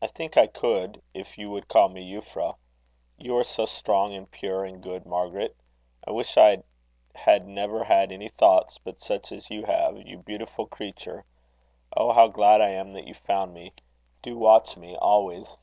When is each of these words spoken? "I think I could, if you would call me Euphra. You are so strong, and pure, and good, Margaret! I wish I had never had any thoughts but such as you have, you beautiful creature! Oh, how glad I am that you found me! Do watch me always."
"I 0.00 0.06
think 0.06 0.36
I 0.36 0.46
could, 0.46 1.02
if 1.12 1.36
you 1.36 1.50
would 1.50 1.66
call 1.66 1.88
me 1.88 2.08
Euphra. 2.08 2.54
You 3.18 3.36
are 3.36 3.42
so 3.42 3.64
strong, 3.64 4.14
and 4.14 4.30
pure, 4.30 4.64
and 4.64 4.80
good, 4.80 5.06
Margaret! 5.06 5.56
I 6.06 6.12
wish 6.12 6.36
I 6.36 6.62
had 7.16 7.44
never 7.48 7.82
had 7.82 8.12
any 8.12 8.28
thoughts 8.28 8.78
but 8.78 9.02
such 9.02 9.32
as 9.32 9.50
you 9.50 9.64
have, 9.64 9.96
you 10.06 10.18
beautiful 10.18 10.66
creature! 10.68 11.24
Oh, 11.96 12.12
how 12.12 12.28
glad 12.28 12.60
I 12.60 12.68
am 12.68 12.92
that 12.92 13.08
you 13.08 13.14
found 13.14 13.52
me! 13.52 13.72
Do 14.22 14.38
watch 14.38 14.76
me 14.76 14.94
always." 14.96 15.56